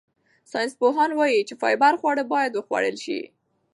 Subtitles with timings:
[0.51, 3.19] ساینسپوهان وايي چې فایبر خواړه باید وخوړل شي.